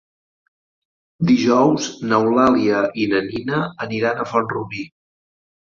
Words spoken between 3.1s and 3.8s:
na Nina